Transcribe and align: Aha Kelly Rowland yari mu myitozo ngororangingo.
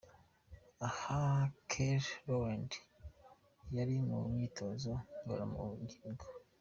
Aha 0.87 1.19
Kelly 1.69 2.11
Rowland 2.27 2.71
yari 3.77 3.95
mu 4.07 4.17
myitozo 4.33 4.93
ngororangingo. 5.21 6.25